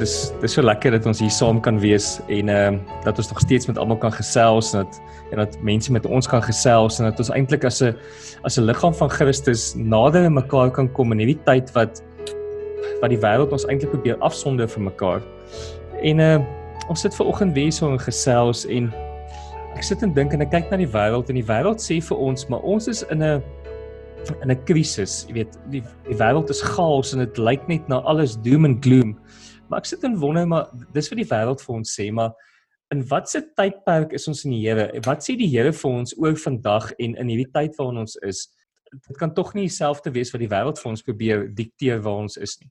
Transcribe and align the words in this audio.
Dis 0.00 0.30
dis 0.40 0.54
so 0.56 0.64
lekker 0.64 0.94
dat 0.96 1.04
ons 1.10 1.18
hier 1.20 1.32
saam 1.34 1.58
kan 1.60 1.76
wees 1.82 2.14
en 2.32 2.48
ehm 2.48 2.78
uh, 2.78 3.00
dat 3.04 3.18
ons 3.20 3.28
nog 3.28 3.40
steeds 3.44 3.68
met 3.68 3.78
almal 3.78 3.98
kan 4.00 4.12
gesels 4.12 4.72
en 4.72 4.86
dat 4.86 5.00
en 5.30 5.42
dat 5.42 5.58
mense 5.62 5.92
met 5.92 6.06
ons 6.06 6.28
kan 6.28 6.40
gesels 6.42 6.98
en 6.98 7.10
dat 7.10 7.20
ons 7.20 7.30
eintlik 7.36 7.66
as 7.68 7.82
'n 7.82 7.92
as 8.48 8.56
'n 8.56 8.64
liggaam 8.64 8.94
van 8.94 9.10
Christus 9.10 9.74
nader 9.76 10.24
aan 10.24 10.32
mekaar 10.32 10.70
kan 10.70 10.88
kom 10.92 11.12
in 11.12 11.18
hierdie 11.18 11.42
tyd 11.44 11.72
wat 11.76 12.02
wat 13.02 13.10
die 13.10 13.20
wêreld 13.20 13.52
ons 13.52 13.66
eintlik 13.66 13.90
probeer 13.90 14.16
afsonder 14.18 14.68
van 14.68 14.82
mekaar. 14.82 15.20
En 16.02 16.18
uh 16.18 16.40
ons 16.88 17.00
sit 17.00 17.14
ver 17.14 17.26
oggend 17.26 17.54
weer 17.54 17.72
so 17.72 17.92
in 17.92 18.00
gesels 18.00 18.66
en 18.66 18.92
ek 19.76 19.82
sit 19.82 20.02
en 20.02 20.14
dink 20.14 20.32
en 20.32 20.40
ek 20.40 20.50
kyk 20.50 20.70
na 20.70 20.76
die 20.76 20.92
wêreld 20.92 21.28
en 21.28 21.34
die 21.34 21.46
wêreld 21.46 21.78
sê 21.78 22.00
vir 22.00 22.16
ons 22.16 22.48
maar 22.48 22.60
ons 22.60 22.88
is 22.88 23.04
in 23.10 23.22
'n 23.22 23.42
in 24.42 24.50
'n 24.50 24.64
krisis. 24.64 25.24
Jy 25.28 25.34
weet, 25.34 25.58
die 25.70 25.82
die 26.08 26.16
wêreld 26.16 26.50
is 26.50 26.62
chaos 26.62 27.12
en 27.12 27.18
dit 27.18 27.38
lyk 27.38 27.68
net 27.68 27.88
na 27.88 28.00
alles 28.04 28.36
doom 28.36 28.64
and 28.64 28.82
gloom. 28.84 29.16
Maar 29.70 29.84
ek 29.84 29.86
sit 29.86 30.04
en 30.04 30.16
wonder 30.18 30.48
maar 30.50 30.70
dis 30.94 31.08
wat 31.12 31.20
die 31.20 31.28
wêreld 31.30 31.60
vir 31.62 31.74
ons 31.76 31.92
sê, 31.94 32.08
maar 32.10 32.34
in 32.90 33.04
watter 33.06 33.44
tydperk 33.54 34.16
is 34.18 34.26
ons 34.26 34.42
in 34.44 34.56
die 34.56 34.64
Here? 34.64 34.88
Wat 35.06 35.22
sê 35.22 35.36
die 35.38 35.46
Here 35.52 35.70
vir 35.70 35.90
ons 35.90 36.16
oor 36.18 36.34
vandag 36.34 36.90
en 36.98 37.14
in 37.22 37.30
hierdie 37.30 37.52
tyd 37.54 37.78
waarin 37.78 38.02
ons 38.02 38.16
is? 38.26 38.48
Dit 38.90 39.14
kan 39.20 39.30
tog 39.30 39.52
nie 39.54 39.68
dieselfde 39.68 40.10
wees 40.10 40.34
wat 40.34 40.42
die 40.42 40.50
wêreld 40.50 40.82
vir 40.82 40.90
ons 40.90 41.06
probeer 41.06 41.46
dikteer 41.54 42.02
waar 42.02 42.24
ons 42.24 42.34
is 42.42 42.56
nie. 42.58 42.70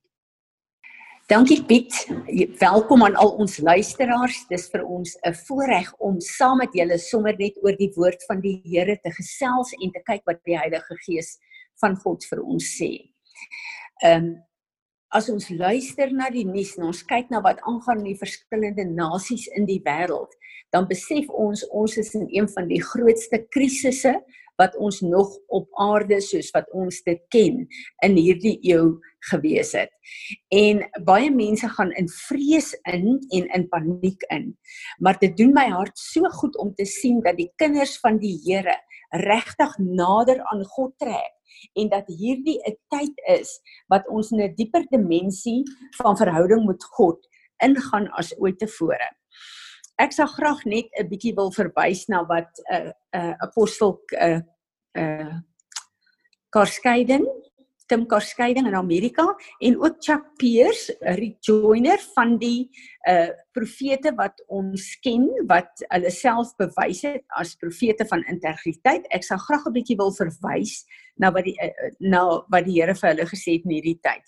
Dankie 1.30 1.62
Piet. 1.70 1.94
Welkom 2.60 3.06
aan 3.06 3.16
al 3.22 3.32
ons 3.40 3.60
luisteraars. 3.64 4.42
Dis 4.50 4.68
vir 4.74 4.84
ons 4.84 5.16
'n 5.24 5.34
voorreg 5.46 5.94
om 6.00 6.20
saam 6.20 6.58
met 6.58 6.74
julle 6.74 6.98
sommer 6.98 7.36
net 7.38 7.56
oor 7.64 7.78
die 7.78 7.92
woord 7.96 8.26
van 8.28 8.42
die 8.42 8.60
Here 8.66 8.98
te 8.98 9.12
gesels 9.12 9.72
en 9.80 9.92
te 9.92 10.02
kyk 10.04 10.26
wat 10.26 10.44
die 10.44 10.58
Heilige 10.58 10.98
Gees 11.06 11.38
van 11.80 11.96
God 11.96 12.26
vir 12.26 12.44
ons 12.44 12.66
sê. 12.76 12.92
Ehm 14.04 14.26
um, 14.26 14.49
as 15.10 15.30
ons 15.34 15.50
luister 15.50 16.12
na 16.14 16.30
die 16.34 16.46
nuus 16.46 16.76
en 16.78 16.90
ons 16.90 17.02
kyk 17.10 17.32
na 17.34 17.42
wat 17.46 17.62
aangaan 17.68 18.04
in 18.04 18.12
die 18.12 18.20
verskillende 18.20 18.86
nasies 18.86 19.48
in 19.58 19.66
die 19.70 19.82
wêreld, 19.86 20.36
dan 20.74 20.86
besef 20.90 21.30
ons 21.34 21.64
ons 21.74 21.98
is 21.98 22.14
in 22.18 22.28
een 22.30 22.50
van 22.52 22.70
die 22.70 22.82
grootste 22.84 23.42
krisisse 23.50 24.20
wat 24.60 24.76
ons 24.76 25.00
nog 25.02 25.32
op 25.56 25.70
aarde 25.80 26.20
soos 26.22 26.52
wat 26.54 26.68
ons 26.76 27.00
dit 27.08 27.22
ken 27.34 27.64
in 28.06 28.18
hierdie 28.20 28.58
eeu 28.68 29.00
gewees 29.32 29.72
het. 29.76 29.92
En 30.52 30.84
baie 31.08 31.32
mense 31.32 31.68
gaan 31.78 31.94
in 32.00 32.10
vrees 32.28 32.74
in 32.92 33.18
en 33.36 33.50
in 33.56 33.66
paniek 33.72 34.24
in. 34.36 34.52
Maar 35.00 35.20
dit 35.24 35.36
doen 35.40 35.56
my 35.56 35.70
hart 35.72 35.98
so 36.00 36.28
goed 36.42 36.60
om 36.60 36.74
te 36.76 36.86
sien 36.86 37.24
dat 37.24 37.40
die 37.40 37.50
kinders 37.60 37.98
van 38.04 38.20
die 38.22 38.36
Here 38.44 38.76
regtig 39.16 39.78
nader 39.80 40.44
aan 40.52 40.64
God 40.76 40.94
trek 41.00 41.39
en 41.76 41.90
dat 41.90 42.08
hierdie 42.08 42.60
'n 42.66 42.78
tyd 42.90 43.16
is 43.40 43.60
wat 43.88 44.08
ons 44.08 44.32
in 44.32 44.42
'n 44.42 44.56
dieper 44.56 44.86
dimensie 44.90 45.64
van 46.02 46.18
verhouding 46.18 46.66
met 46.66 46.84
God 46.84 47.28
ingaan 47.64 48.08
as 48.18 48.34
ooit 48.40 48.60
tevore. 48.60 49.10
Ek 50.00 50.12
sal 50.12 50.28
graag 50.28 50.64
net 50.66 50.88
'n 51.00 51.10
bietjie 51.10 51.36
wil 51.36 51.52
verwys 51.52 52.08
na 52.08 52.26
wat 52.26 52.52
'n 52.72 52.76
uh, 52.76 52.92
'n 53.14 53.20
uh, 53.20 53.34
apostel 53.40 54.02
'n 54.12 54.24
uh, 54.24 54.42
uh, 55.02 55.36
Karskeiden 56.50 57.28
Tim 57.90 58.06
Karskeiding 58.06 58.68
in 58.70 58.78
Amerika 58.78 59.26
en 59.60 59.78
ook 59.82 59.98
Chuck 60.00 60.26
Pierce, 60.38 60.94
'n 61.02 61.18
rejoiner 61.18 62.00
van 62.14 62.38
die 62.38 62.70
uh 63.10 63.30
profete 63.52 64.14
wat 64.16 64.44
ons 64.48 64.84
ken 65.02 65.26
wat 65.48 65.82
hulle 65.90 66.12
self 66.12 66.54
bewys 66.56 67.02
het 67.02 67.24
as 67.42 67.56
profete 67.56 68.06
van 68.06 68.24
integriteit. 68.30 69.08
Ek 69.10 69.24
sal 69.24 69.38
graag 69.38 69.66
'n 69.66 69.74
bietjie 69.74 69.98
wil 69.98 70.14
verwys 70.14 70.86
na 71.18 71.32
wat 71.32 71.44
die 71.44 71.58
uh, 71.58 71.92
na 72.00 72.22
wat 72.50 72.66
die 72.66 72.78
Here 72.80 72.96
vir 72.96 73.10
hulle 73.10 73.26
gesê 73.26 73.58
het 73.58 73.66
in 73.66 73.76
hierdie 73.76 74.00
tyd. 74.02 74.24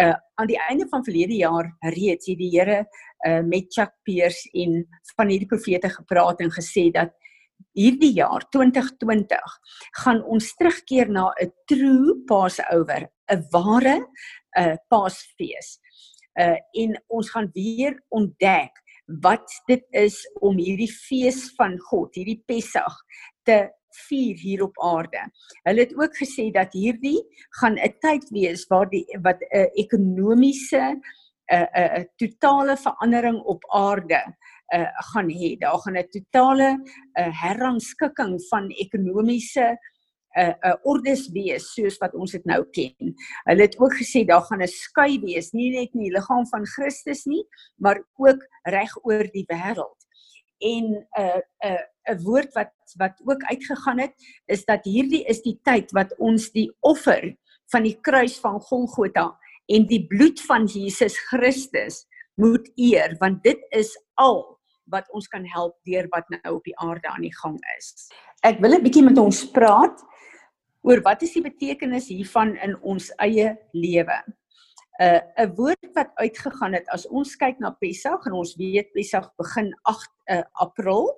Uh 0.00 0.14
aan 0.38 0.46
die 0.46 0.60
einde 0.68 0.86
van 0.88 1.04
verlede 1.04 1.36
jaar 1.36 1.72
reeds 1.82 2.26
het 2.26 2.38
die 2.38 2.50
Here 2.54 2.86
uh 3.26 3.42
met 3.42 3.72
Chuck 3.74 3.92
Pierce 4.04 4.48
en 4.54 4.86
van 5.16 5.28
hierdie 5.28 5.50
profete 5.50 5.88
gepraat 5.88 6.40
en 6.40 6.50
gesê 6.50 6.90
dat 6.92 7.12
hierdie 7.76 8.12
jaar 8.16 8.46
2020 8.50 9.58
gaan 10.02 10.22
ons 10.24 10.54
terugkeer 10.56 11.08
na 11.08 11.32
'n 11.40 11.52
true 11.66 12.16
Passover, 12.26 13.08
'n 13.30 13.44
ware 13.52 14.06
uh, 14.58 14.76
Paasfees. 14.88 15.78
Uh 16.38 16.58
en 16.72 16.96
ons 17.08 17.30
gaan 17.30 17.50
weer 17.54 18.02
ontdek 18.08 18.72
wat 19.22 19.46
dit 19.66 19.84
is 19.90 20.18
om 20.40 20.58
hierdie 20.58 20.90
fees 20.90 21.54
van 21.56 21.78
God, 21.78 22.14
hierdie 22.14 22.42
Pessach 22.46 22.96
te 23.46 23.70
vier 24.08 24.36
hier 24.36 24.62
op 24.66 24.76
aarde. 24.82 25.22
Hulle 25.64 25.86
het 25.86 25.94
ook 25.96 26.16
gesê 26.18 26.50
dat 26.52 26.74
hierdie 26.76 27.20
gaan 27.60 27.78
'n 27.78 27.94
tyd 28.00 28.28
wees 28.30 28.66
waar 28.68 28.88
die 28.90 29.06
wat 29.22 29.40
'n 29.40 29.56
uh, 29.58 29.68
ekonomiese 29.74 30.82
'n 30.82 31.02
uh, 31.52 31.66
'n 31.74 32.00
uh, 32.00 32.04
totale 32.16 32.76
verandering 32.76 33.38
op 33.44 33.62
aarde 33.70 34.22
uh, 34.74 34.90
gaan 35.12 35.30
hê. 35.30 35.56
Daar 35.58 35.78
gaan 35.78 35.98
'n 35.98 36.08
totale 36.10 36.70
uh, 37.18 37.42
herrangskikking 37.42 38.40
van 38.48 38.68
ekonomiese 38.68 39.78
'n 40.36 40.40
uh, 40.40 40.54
uh, 40.60 40.76
ordes 40.82 41.28
wees 41.32 41.72
soos 41.74 41.96
wat 41.98 42.14
ons 42.14 42.32
dit 42.32 42.44
nou 42.44 42.62
ken. 42.70 43.14
Hulle 43.48 43.62
het 43.62 43.78
ook 43.78 43.94
gesê 43.96 44.24
daar 44.24 44.44
gaan 44.48 44.62
'n 44.62 44.68
skei 44.68 45.20
wees, 45.20 45.52
nie 45.52 45.70
net 45.70 45.94
in 45.94 46.00
die 46.00 46.12
liggaam 46.12 46.46
van 46.46 46.66
Christus 46.66 47.24
nie, 47.24 47.44
maar 47.76 48.02
ook 48.16 48.40
reg 48.62 48.92
oor 49.02 49.24
die 49.32 49.46
wêreld. 49.48 50.00
En 50.58 50.84
'n 50.84 51.06
uh, 51.18 51.40
'n 51.64 51.72
uh, 51.72 51.84
'n 52.10 52.22
woord 52.22 52.52
wat 52.54 52.72
wat 52.96 53.20
ook 53.24 53.42
uitgegaan 53.42 53.98
het 53.98 54.14
is 54.46 54.64
dat 54.64 54.84
hierdie 54.84 55.24
is 55.24 55.42
die 55.42 55.58
tyd 55.62 55.90
wat 55.92 56.14
ons 56.18 56.50
die 56.52 56.70
offer 56.80 57.34
van 57.72 57.82
die 57.82 57.98
kruis 58.00 58.38
van 58.38 58.60
Golgotha 58.60 59.34
en 59.66 59.86
die 59.86 60.06
bloed 60.06 60.40
van 60.40 60.66
Jesus 60.66 61.18
Christus 61.30 62.06
moet 62.34 62.70
eer 62.76 63.16
want 63.18 63.42
dit 63.42 63.58
is 63.70 63.90
al 64.14 64.55
wat 64.92 65.08
ons 65.12 65.28
kan 65.28 65.44
help 65.44 65.76
deur 65.88 66.06
wat 66.14 66.28
nou 66.30 66.56
op 66.56 66.64
die 66.64 66.76
aarde 66.78 67.08
aan 67.08 67.26
die 67.26 67.34
gang 67.42 67.58
is. 67.76 68.08
Ek 68.42 68.60
wil 68.60 68.74
'n 68.74 68.82
bietjie 68.82 69.04
met 69.04 69.18
ons 69.18 69.44
praat 69.50 70.02
oor 70.82 71.02
wat 71.02 71.22
is 71.22 71.34
die 71.34 71.42
betekenis 71.42 72.08
hiervan 72.08 72.56
in 72.56 72.76
ons 72.82 73.10
eie 73.18 73.56
lewe. 73.72 74.18
'n 74.98 75.04
uh, 75.04 75.20
'n 75.44 75.54
woord 75.56 75.92
wat 75.94 76.10
uitgegaan 76.14 76.72
het 76.72 76.88
as 76.88 77.06
ons 77.06 77.36
kyk 77.36 77.58
na 77.60 77.70
Pessach 77.70 78.26
en 78.26 78.32
ons 78.32 78.56
weet 78.56 78.92
Pessach 78.92 79.28
begin 79.36 79.74
8 79.82 80.10
uh, 80.30 80.42
April 80.52 81.12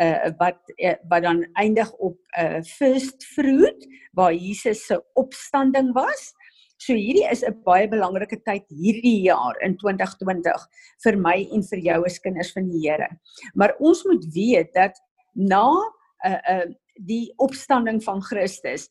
uh 0.00 0.30
wat 0.38 0.60
uh, 0.78 0.94
wat 1.10 1.22
dan 1.22 1.42
eindig 1.58 1.92
op 1.92 2.16
'n 2.38 2.40
uh, 2.40 2.62
first 2.62 3.24
fruit 3.34 3.86
waar 4.12 4.32
Jesus 4.32 4.86
se 4.86 5.02
opstanding 5.14 5.92
was 5.92 6.34
So 6.78 6.94
hierdie 6.94 7.26
is 7.30 7.42
'n 7.42 7.58
baie 7.66 7.88
belangrike 7.90 8.38
tyd 8.46 8.64
hierdie 8.70 9.26
jaar 9.26 9.56
in 9.62 9.76
2020 9.76 10.66
vir 11.04 11.16
my 11.16 11.48
en 11.52 11.62
vir 11.62 11.78
jou 11.78 12.04
as 12.06 12.18
kinders 12.18 12.52
van 12.54 12.70
die 12.70 12.82
Here. 12.86 13.08
Maar 13.54 13.74
ons 13.80 14.04
moet 14.06 14.24
weet 14.34 14.72
dat 14.74 14.94
na 15.34 15.66
uh, 16.24 16.40
uh, 16.50 16.66
die 16.94 17.32
opstanding 17.38 18.02
van 18.02 18.22
Christus 18.22 18.88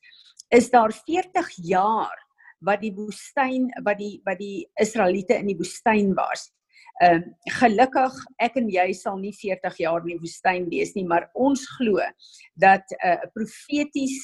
is 0.49 0.69
daar 0.69 0.91
40 0.91 1.47
jaar 1.63 2.15
wat 2.59 2.81
die 2.81 2.93
woestyn 2.95 3.69
wat 3.83 3.99
die 3.99 4.21
wat 4.25 4.39
die 4.39 4.67
Israeliete 4.81 5.37
in 5.37 5.47
die 5.47 5.57
woestyn 5.57 6.13
was. 6.15 6.51
Ehm 6.97 7.21
uh, 7.21 7.51
gelukkig 7.59 8.13
ek 8.41 8.55
en 8.57 8.69
jy 8.73 8.87
sal 8.97 9.19
nie 9.21 9.33
40 9.37 9.75
jaar 9.83 10.01
in 10.01 10.15
die 10.15 10.21
woestyn 10.21 10.63
wees 10.71 10.95
nie, 10.95 11.05
maar 11.05 11.27
ons 11.35 11.61
glo 11.77 12.01
dat 12.55 12.85
'n 12.89 13.09
uh, 13.09 13.27
profeties 13.35 14.15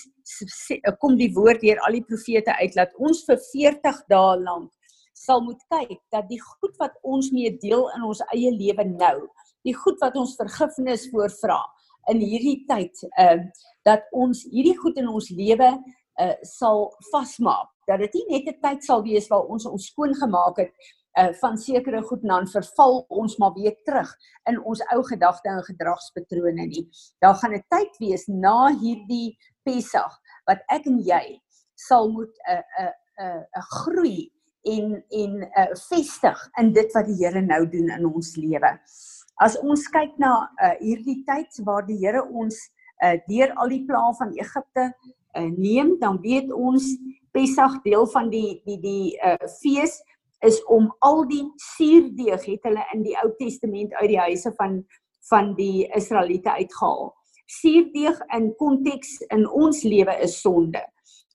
kom 1.00 1.18
die 1.18 1.30
woord 1.36 1.62
deur 1.62 1.80
al 1.86 1.94
die 1.94 2.08
profete 2.08 2.56
uit 2.58 2.74
dat 2.74 2.96
ons 2.98 3.26
vir 3.28 3.38
40 3.38 4.00
dae 4.10 4.40
lank 4.42 4.72
sal 5.14 5.44
moet 5.46 5.62
kyk 5.70 6.00
dat 6.12 6.26
die 6.30 6.42
goed 6.42 6.74
wat 6.82 6.96
ons 7.04 7.32
mee 7.32 7.52
deel 7.62 7.86
in 7.96 8.08
ons 8.10 8.24
eie 8.34 8.52
lewe 8.52 8.86
nou, 8.90 9.28
die 9.64 9.76
goed 9.78 10.02
wat 10.02 10.18
ons 10.20 10.36
vergifnis 10.40 11.06
voorvra 11.12 11.62
in 12.12 12.20
hierdie 12.20 12.64
tyd, 12.68 13.06
ehm 13.18 13.46
uh, 13.46 13.70
dat 13.84 14.08
ons 14.16 14.46
hierdie 14.48 14.78
goed 14.80 14.98
in 14.98 15.10
ons 15.12 15.30
lewe 15.30 15.70
uh, 16.24 16.36
sal 16.48 16.86
vasmaak. 17.12 17.68
Dat 17.88 18.00
dit 18.00 18.14
nie 18.14 18.40
net 18.40 18.56
'n 18.56 18.62
tyd 18.64 18.84
sal 18.84 19.04
wees 19.04 19.28
waar 19.28 19.44
ons 19.46 19.66
ons 19.66 19.88
skoon 19.92 20.14
gemaak 20.16 20.58
het 20.58 20.72
uh, 21.20 21.34
van 21.42 21.58
sekere 21.58 22.02
goed 22.02 22.22
dan 22.22 22.48
verval 22.48 23.06
ons 23.08 23.38
maar 23.38 23.54
weer 23.54 23.76
terug 23.84 24.12
in 24.50 24.60
ons 24.64 24.82
ou 24.94 25.02
gedagte 25.04 25.50
en 25.50 25.64
gedragspatrone 25.64 26.68
nie. 26.68 26.88
Daar 27.20 27.36
gaan 27.36 27.54
'n 27.54 27.66
tyd 27.70 27.98
wees 28.00 28.28
na 28.28 28.74
hierdie 28.74 29.38
Pessach 29.64 30.20
wat 30.46 30.60
ek 30.68 30.86
en 30.86 31.00
jy 31.00 31.42
sal 31.76 32.10
moet 32.12 32.34
'n 32.48 32.64
'n 32.84 32.92
'n 33.20 33.46
'n 33.60 33.68
groei 33.84 34.32
en 34.64 35.04
en 35.10 35.34
uh, 35.44 35.76
vestig 35.90 36.50
in 36.60 36.74
dit 36.74 36.94
wat 36.94 37.06
die 37.06 37.20
Here 37.20 37.42
nou 37.42 37.70
doen 37.70 37.90
in 37.90 38.06
ons 38.06 38.36
lewe. 38.36 38.80
As 39.36 39.58
ons 39.60 39.88
kyk 39.92 40.18
na 40.18 40.50
uh, 40.62 40.76
hierdie 40.80 41.24
tyd 41.28 41.60
waar 41.66 41.86
die 41.86 41.98
Here 41.98 42.24
ons 42.24 42.56
uh, 43.04 43.18
deur 43.28 43.54
al 43.60 43.70
die 43.70 43.84
plaae 43.86 44.14
van 44.20 44.32
Egipte 44.38 44.94
uh, 45.38 45.50
neem, 45.58 45.98
dan 46.00 46.22
weet 46.22 46.52
ons 46.54 46.96
Pessach 47.34 47.82
deel 47.84 48.08
van 48.14 48.30
die 48.30 48.62
die 48.66 48.80
die 48.80 49.18
uh, 49.20 49.38
fees 49.60 50.00
is 50.44 50.60
om 50.72 50.90
al 51.06 51.24
die 51.30 51.44
suurdeeg 51.76 52.46
het 52.46 52.68
hulle 52.68 52.84
in 52.94 53.04
die 53.06 53.16
Ou 53.22 53.30
Testament 53.40 53.94
uit 54.02 54.10
die 54.12 54.22
huise 54.22 54.54
van 54.60 54.84
van 55.30 55.54
die 55.56 55.86
Israeliete 55.96 56.52
uitgehaal. 56.52 57.14
Suurdeeg 57.48 58.18
in 58.36 58.50
konteks 58.60 59.22
in 59.32 59.46
ons 59.48 59.86
lewe 59.88 60.18
is 60.26 60.36
sonde. 60.42 60.82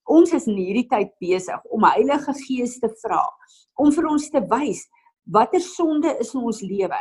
Ons 0.04 0.34
is 0.36 0.44
in 0.44 0.58
hierdie 0.60 0.84
tyd 0.90 1.14
besig 1.24 1.72
om 1.72 1.86
Heilige 1.88 2.34
Gees 2.42 2.76
te 2.82 2.90
vra 3.00 3.22
om 3.80 3.88
vir 3.94 4.10
ons 4.10 4.28
te 4.34 4.42
wys 4.50 4.84
Watter 5.30 5.60
sonde 5.60 6.14
is 6.20 6.32
in 6.32 6.44
ons 6.48 6.62
lewe? 6.64 6.98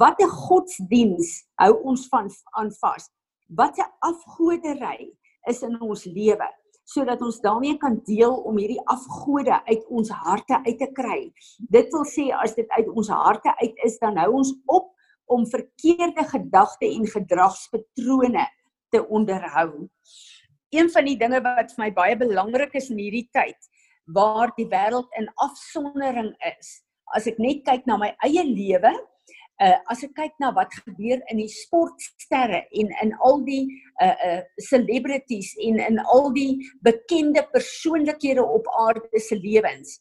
Watter 0.00 0.30
godsdiens 0.32 1.32
hou 1.60 1.74
ons 1.90 2.06
van 2.08 2.30
aan 2.56 2.70
vas? 2.80 3.10
Watter 3.52 3.84
afgodery 4.06 5.10
is 5.50 5.60
in 5.66 5.76
ons 5.84 6.06
lewe 6.08 6.46
sodat 6.90 7.20
ons 7.22 7.38
daarmee 7.44 7.78
kan 7.78 8.00
deel 8.06 8.34
om 8.48 8.58
hierdie 8.58 8.80
afgode 8.90 9.60
uit 9.68 9.84
ons 9.88 10.10
harte 10.24 10.58
uit 10.66 10.78
te 10.80 10.88
kry. 10.96 11.20
Dit 11.70 11.92
wil 11.94 12.06
sê 12.08 12.30
as 12.34 12.56
dit 12.58 12.66
uit 12.78 12.88
ons 12.88 13.12
harte 13.14 13.52
uit 13.62 13.84
is, 13.86 13.98
dan 14.02 14.18
hou 14.18 14.32
ons 14.40 14.52
op 14.66 14.90
om 15.30 15.46
verkeerde 15.46 16.24
gedagte 16.32 16.88
en 16.88 17.06
gedragspatrone 17.06 18.46
te 18.90 19.02
onderhou. 19.06 19.86
Een 20.74 20.90
van 20.90 21.06
die 21.06 21.18
dinge 21.18 21.40
wat 21.44 21.70
vir 21.74 21.84
my 21.84 21.90
baie 21.94 22.16
belangrik 22.18 22.74
is 22.78 22.90
in 22.90 22.98
hierdie 22.98 23.28
tyd 23.34 23.70
waar 24.10 24.50
die 24.56 24.66
wêreld 24.66 25.10
in 25.18 25.28
afsondering 25.44 26.32
is. 26.50 26.80
As 27.14 27.28
ek 27.30 27.38
net 27.42 27.62
kyk 27.66 27.86
na 27.86 27.98
my 27.98 28.10
eie 28.26 28.42
lewe, 28.46 28.90
uh 29.60 29.78
as 29.92 30.04
ek 30.06 30.14
kyk 30.16 30.36
na 30.40 30.52
wat 30.56 30.72
gebeur 30.84 31.20
in 31.32 31.40
die 31.42 31.50
sportsterre 31.52 32.62
en 32.82 32.92
in 33.04 33.12
al 33.28 33.42
die 33.46 33.64
uh 34.02 34.14
uh 34.28 34.38
celebrities 34.68 35.52
en 35.66 35.80
in 35.86 35.98
al 36.14 36.30
die 36.36 36.60
bekende 36.86 37.44
persoonlikhede 37.52 38.44
op 38.44 38.70
aarde 38.86 39.20
se 39.20 39.36
lewens 39.36 39.98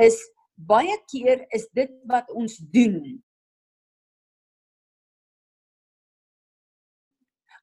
is 0.00 0.20
baie 0.54 0.96
keer 1.12 1.46
is 1.56 1.66
dit 1.74 1.92
wat 2.06 2.30
ons 2.30 2.58
doen 2.74 3.00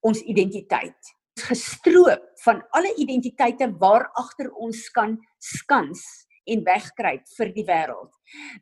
ons 0.08 0.22
identiteit 0.22 1.16
gestroop 1.48 2.24
van 2.44 2.64
alle 2.76 2.94
identiteite 2.98 3.70
waar 3.80 4.10
agter 4.20 4.50
ons 4.56 4.88
kan 4.90 5.18
skans 5.38 6.04
en 6.48 6.64
wegkruip 6.64 7.28
vir 7.38 7.52
die 7.56 7.66
wêreld. 7.68 8.12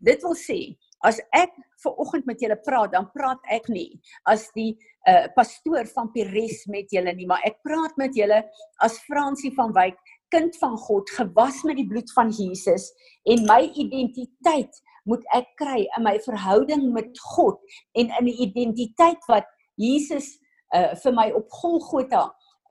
Dit 0.01 0.23
wil 0.25 0.35
sê 0.37 0.59
as 1.03 1.19
ek 1.35 1.53
ver 1.83 1.97
oggend 2.01 2.25
met 2.25 2.41
julle 2.41 2.57
praat, 2.65 2.91
dan 2.93 3.09
praat 3.13 3.41
ek 3.51 3.67
nie 3.69 3.99
as 4.31 4.47
die 4.55 4.71
uh, 5.09 5.27
pastoor 5.35 5.85
van 5.93 6.11
Pires 6.13 6.65
met 6.71 6.91
julle 6.93 7.13
nie, 7.13 7.27
maar 7.29 7.43
ek 7.45 7.59
praat 7.65 7.97
met 8.01 8.15
julle 8.15 8.41
as 8.85 8.97
Fransie 9.05 9.53
van 9.57 9.73
Wyk, 9.75 9.99
kind 10.33 10.55
van 10.61 10.77
God, 10.77 11.09
gewas 11.17 11.61
met 11.67 11.77
die 11.79 11.87
bloed 11.87 12.09
van 12.15 12.31
Jesus 12.33 12.89
en 13.29 13.45
my 13.49 13.61
identiteit 13.75 14.81
moet 15.05 15.25
ek 15.37 15.51
kry 15.59 15.83
in 15.97 16.05
my 16.05 16.15
verhouding 16.23 16.89
met 16.95 17.13
God 17.35 17.59
en 17.93 18.09
in 18.09 18.25
'n 18.25 18.41
identiteit 18.47 19.21
wat 19.29 19.45
Jesus 19.77 20.39
uh, 20.73 20.95
vir 20.95 21.13
my 21.13 21.29
op 21.31 21.51
Golgotha 21.61 22.25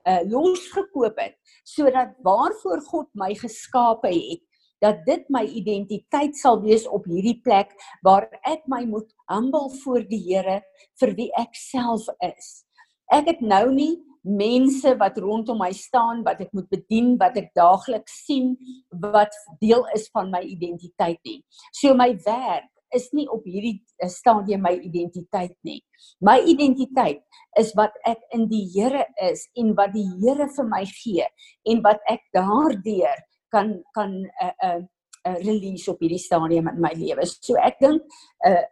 uh, 0.05 0.21
losgekoop 0.29 1.17
het 1.19 1.37
sodat 1.63 2.13
waarvoor 2.23 2.81
God 2.91 3.07
my 3.13 3.33
geskape 3.33 4.11
het 4.11 4.44
dat 4.83 5.03
dit 5.07 5.23
my 5.33 5.43
identiteit 5.45 6.35
sal 6.37 6.59
wees 6.63 6.87
op 6.87 7.07
hierdie 7.09 7.39
plek 7.43 7.71
waar 8.05 8.27
ek 8.43 8.65
my 8.71 8.83
moet 8.89 9.09
humble 9.31 9.69
voor 9.83 10.03
die 10.09 10.21
Here 10.25 10.61
vir 10.99 11.15
wie 11.17 11.31
ek 11.39 11.55
self 11.57 12.07
is. 12.25 12.65
Ek 13.13 13.29
het 13.29 13.41
nou 13.41 13.69
nie 13.73 13.95
mense 14.25 14.95
wat 14.97 15.17
rondom 15.21 15.59
my 15.61 15.71
staan 15.77 16.23
wat 16.25 16.41
ek 16.41 16.53
moet 16.57 16.67
bedien 16.73 17.13
wat 17.21 17.37
ek 17.37 17.51
daagliks 17.57 18.23
sien 18.25 18.55
wat 19.03 19.33
deel 19.61 19.85
is 19.95 20.09
van 20.13 20.31
my 20.33 20.41
identiteit 20.41 21.21
nie. 21.27 21.43
So 21.73 21.93
my 21.93 22.15
werk 22.25 22.71
is 22.95 23.09
nie 23.13 23.25
op 23.31 23.45
hierdie 23.45 23.77
stadium 24.09 24.63
my 24.65 24.73
identiteit 24.77 25.55
nie. 25.67 25.81
My 26.23 26.39
identiteit 26.41 27.21
is 27.59 27.71
wat 27.77 27.93
ek 28.07 28.21
in 28.35 28.47
die 28.49 28.65
Here 28.73 29.05
is 29.25 29.45
en 29.59 29.73
wat 29.77 29.93
die 29.95 30.07
Here 30.21 30.47
vir 30.57 30.69
my 30.69 30.83
gee 30.89 31.25
en 31.69 31.81
wat 31.85 32.01
ek 32.11 32.23
daardeur 32.35 33.24
kan 33.55 33.71
kan 33.95 34.11
'n 34.11 34.27
uh, 34.43 34.53
'n 34.67 34.81
uh, 34.81 34.81
uh, 35.27 35.39
release 35.41 35.91
op 35.91 35.99
hierdie 36.03 36.21
stadium 36.21 36.67
in 36.69 36.81
my 36.81 36.93
lewe. 36.93 37.25
So 37.25 37.55
ek 37.55 37.79
dink 37.79 38.01
'n 38.01 38.51
uh, 38.51 38.63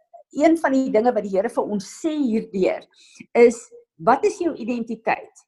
een 0.43 0.57
van 0.57 0.71
die 0.73 0.91
dinge 0.91 1.13
wat 1.13 1.23
die 1.23 1.35
Here 1.35 1.49
vir 1.49 1.63
ons 1.75 1.85
sê 2.01 2.13
hierdeur 2.13 2.85
is 3.33 3.57
wat 3.97 4.25
is 4.25 4.39
jou 4.41 4.53
identiteit? 4.55 5.45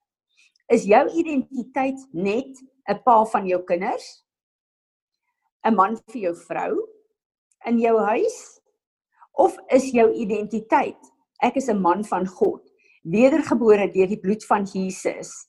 Is 0.69 0.85
jou 0.85 1.05
identiteit 1.09 1.99
net 2.13 2.53
'n 2.89 3.01
pa 3.03 3.23
van 3.25 3.47
jou 3.47 3.63
kinders? 3.63 4.23
'n 5.65 5.75
man 5.75 5.97
vir 6.11 6.21
jou 6.21 6.35
vrou 6.35 6.73
in 7.65 7.79
jou 7.79 7.97
huis? 7.99 8.61
Of 9.33 9.57
is 9.69 9.91
jou 9.91 10.13
identiteit 10.13 11.01
ek 11.41 11.57
is 11.57 11.69
'n 11.69 11.81
man 11.81 12.03
van 12.03 12.25
God, 12.27 12.61
wedergebore 13.03 13.91
deur 13.91 14.07
die 14.07 14.19
bloed 14.19 14.45
van 14.45 14.65
Jesus. 14.65 15.47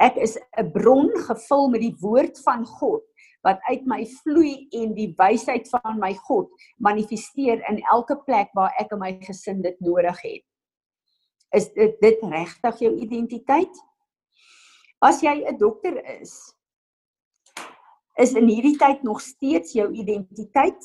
Ek 0.00 0.16
is 0.16 0.38
'n 0.58 0.72
bron 0.72 1.10
gevul 1.28 1.68
met 1.68 1.80
die 1.80 1.96
woord 2.00 2.38
van 2.44 2.66
God 2.66 3.02
wat 3.46 3.62
uit 3.70 3.86
my 3.86 4.02
vloei 4.20 4.66
en 4.74 4.94
die 4.96 5.12
wysheid 5.18 5.68
van 5.70 6.00
my 6.02 6.12
God 6.26 6.50
manifesteer 6.82 7.62
in 7.70 7.78
elke 7.92 8.18
plek 8.26 8.50
waar 8.58 8.74
ek 8.82 8.94
en 8.96 9.02
my 9.04 9.12
gesin 9.22 9.62
dit 9.62 9.78
nodig 9.84 10.18
het. 10.24 10.44
Is 11.54 11.70
dit 11.76 11.94
dit 12.02 12.24
regtig 12.26 12.82
jou 12.82 12.92
identiteit? 13.06 13.82
As 14.98 15.22
jy 15.22 15.44
'n 15.46 15.58
dokter 15.58 15.94
is, 16.20 16.34
is 18.18 18.32
in 18.34 18.48
hierdie 18.48 18.76
tyd 18.80 19.02
nog 19.04 19.20
steeds 19.20 19.72
jou 19.76 19.92
identiteit 19.92 20.82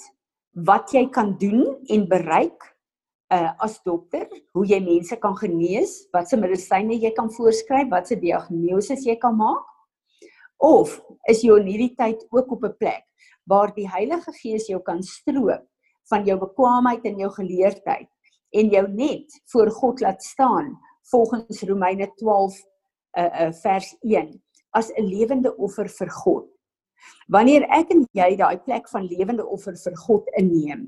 wat 0.52 0.92
jy 0.92 1.08
kan 1.10 1.38
doen 1.40 1.80
en 1.88 2.08
bereik 2.08 2.60
uh 3.32 3.52
as 3.64 3.80
dokter, 3.84 4.28
hoe 4.52 4.66
jy 4.68 4.80
mense 4.84 5.16
kan 5.24 5.36
genees, 5.40 6.08
watse 6.12 6.36
medisyne 6.36 6.98
jy 7.00 7.14
kan 7.16 7.32
voorskryf, 7.32 7.88
watse 7.90 8.16
diagnose 8.20 8.98
jy 9.00 9.16
kan 9.16 9.38
maak? 9.40 9.64
Of 10.62 11.00
is 11.30 11.42
hierdie 11.42 11.94
tyd 11.98 12.22
ook 12.30 12.52
op 12.52 12.64
'n 12.64 12.78
plek 12.78 13.06
waar 13.50 13.74
die 13.74 13.90
Heilige 13.90 14.32
Gees 14.32 14.68
jou 14.68 14.82
kan 14.82 15.02
stroop 15.04 15.66
van 16.10 16.26
jou 16.26 16.38
bekwaamheid 16.40 17.06
en 17.06 17.18
jou 17.18 17.32
geleerdheid 17.32 18.10
en 18.52 18.70
jou 18.70 18.88
net 18.88 19.42
voor 19.52 19.72
God 19.72 20.00
laat 20.00 20.24
staan 20.24 20.78
volgens 21.12 21.64
Romeine 21.64 22.12
12 22.16 22.54
uh, 23.18 23.24
uh 23.24 23.52
vers 23.64 23.96
1 24.02 24.42
as 24.70 24.92
'n 24.92 25.04
lewende 25.04 25.56
offer 25.58 25.90
vir 25.90 26.10
God. 26.10 26.48
Wanneer 27.28 27.66
ek 27.70 27.90
en 27.90 28.06
jy 28.14 28.36
daai 28.36 28.60
plek 28.60 28.90
van 28.90 29.08
lewende 29.08 29.46
offer 29.46 29.76
vir 29.78 29.96
God 30.06 30.30
inneem, 30.38 30.86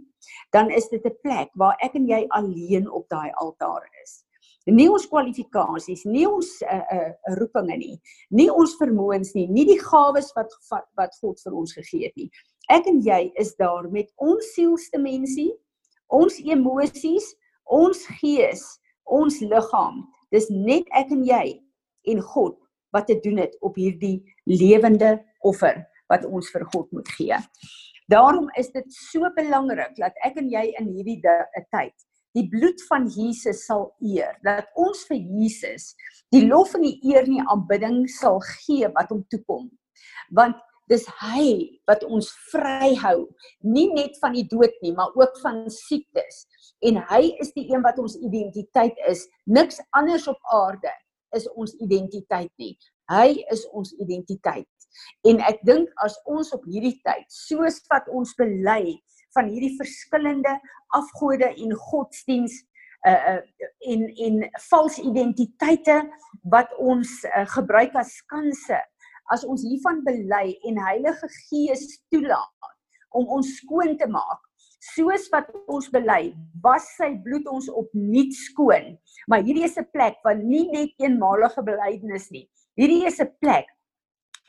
dan 0.51 0.69
is 0.69 0.89
dit 0.89 1.05
'n 1.05 1.17
plek 1.21 1.49
waar 1.53 1.77
ek 1.81 1.95
en 1.95 2.07
jy 2.07 2.25
alleen 2.29 2.91
op 2.91 3.09
daai 3.09 3.31
altaar 3.31 3.89
is. 4.03 4.23
Nie 4.71 4.87
ons 4.87 5.05
kwalifikasies, 5.11 6.05
nie 6.07 6.23
ons 6.27 6.49
uh, 6.63 6.79
uh 6.95 7.35
roepinge 7.35 7.75
nie, 7.81 7.97
nie 8.31 8.47
ons 8.51 8.77
vermoëns 8.79 9.33
nie, 9.35 9.49
nie 9.51 9.65
die 9.67 9.79
gawes 9.81 10.31
wat 10.37 10.53
wat 10.95 11.17
God 11.19 11.41
vir 11.43 11.57
ons 11.59 11.75
gegee 11.75 12.07
het 12.07 12.15
nie. 12.15 12.29
Ek 12.71 12.87
en 12.87 13.01
jy 13.03 13.33
is 13.39 13.51
daar 13.59 13.89
met 13.91 14.07
ons 14.23 14.53
sielsdimensie, 14.55 15.51
ons 16.07 16.39
emosies, 16.39 17.33
ons 17.67 18.05
gees, 18.21 18.63
ons 19.03 19.41
liggaam. 19.43 20.05
Dis 20.31 20.47
net 20.47 20.87
ek 20.95 21.11
en 21.11 21.25
jy 21.27 21.59
en 22.13 22.23
God 22.33 22.55
wat 22.95 23.09
te 23.11 23.19
doen 23.19 23.41
het 23.43 23.57
op 23.65 23.75
hierdie 23.75 24.21
lewende 24.47 25.17
offer 25.43 25.83
wat 26.11 26.23
ons 26.29 26.47
vir 26.53 26.63
God 26.71 26.87
moet 26.95 27.09
gee. 27.17 27.35
Daarom 28.11 28.47
is 28.59 28.71
dit 28.71 28.87
so 29.09 29.27
belangrik 29.35 29.95
dat 29.99 30.15
ek 30.23 30.39
en 30.39 30.49
jy 30.51 30.69
in 30.79 30.91
hierdie 30.95 31.19
tyd 31.73 31.95
die 32.33 32.45
bloed 32.49 32.81
van 32.89 33.07
Jesus 33.13 33.65
sal 33.67 33.89
eer, 34.01 34.35
dat 34.45 34.69
ons 34.79 35.05
vir 35.09 35.19
Jesus 35.21 35.93
die 36.33 36.45
lof 36.47 36.73
en 36.77 36.85
die 36.85 36.97
eer 37.11 37.27
en 37.27 37.35
die 37.37 37.47
aanbidding 37.53 38.03
sal 38.09 38.39
gee 38.63 38.89
wat 38.95 39.11
hom 39.13 39.21
toekom. 39.29 39.67
Want 40.33 40.57
dis 40.91 41.05
hy 41.21 41.79
wat 41.87 42.03
ons 42.03 42.27
vryhou, 42.51 43.27
nie 43.63 43.87
net 43.93 44.17
van 44.21 44.35
die 44.35 44.45
dood 44.49 44.73
nie, 44.83 44.91
maar 44.97 45.13
ook 45.15 45.37
van 45.43 45.63
siektes. 45.71 46.43
En 46.83 46.99
hy 47.13 47.23
is 47.43 47.53
die 47.55 47.69
een 47.69 47.85
wat 47.85 48.01
ons 48.01 48.17
identiteit 48.19 48.97
is. 49.09 49.23
Niks 49.45 49.79
anders 49.95 50.27
op 50.27 50.39
aarde 50.51 50.91
is 51.37 51.47
ons 51.55 51.75
identiteit 51.81 52.51
nie. 52.61 52.73
Hy 53.11 53.43
is 53.53 53.63
ons 53.71 53.93
identiteit. 54.01 54.67
En 55.27 55.39
ek 55.43 55.63
dink 55.65 55.89
as 56.05 56.15
ons 56.29 56.51
op 56.55 56.65
hierdie 56.69 56.97
tyd 57.05 57.25
soos 57.31 57.79
wat 57.91 58.09
ons 58.13 58.35
bely 58.37 58.99
van 59.33 59.49
hierdie 59.49 59.75
verskillende 59.77 60.53
afgode 60.99 61.49
en 61.53 61.75
godsdiens 61.89 62.61
uh 63.07 63.19
uh 63.33 63.41
en 63.91 64.07
en 64.27 64.49
valse 64.69 65.01
identiteite 65.01 65.97
wat 66.55 66.71
ons 66.77 67.11
uh, 67.23 67.43
gebruik 67.55 67.95
as 67.99 68.15
skanse 68.21 68.79
as 69.33 69.43
ons 69.43 69.63
hiervan 69.63 70.03
bely 70.03 70.57
en 70.67 70.79
Heilige 70.85 71.27
Gees 71.49 71.85
toelaat 72.11 72.73
om 73.11 73.27
ons 73.27 73.55
skoon 73.59 73.97
te 73.97 74.07
maak 74.07 74.41
soos 74.83 75.29
wat 75.31 75.47
ons 75.71 75.87
bely 75.93 76.33
was 76.63 76.85
sy 76.97 77.13
bloed 77.23 77.45
ons 77.47 77.69
opnuut 77.71 78.33
skoon. 78.35 78.97
Maar 79.31 79.43
hierdie 79.45 79.63
is 79.63 79.77
'n 79.79 79.87
plek 79.95 80.19
van 80.23 80.43
nie 80.47 80.67
net 80.71 80.91
eenmalige 80.99 81.63
belydenis 81.63 82.29
nie. 82.31 82.49
Hierdie 82.75 83.05
is 83.07 83.19
'n 83.19 83.31
plek 83.39 83.67